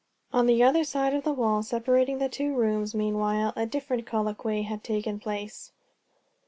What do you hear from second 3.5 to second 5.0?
a different colloquy had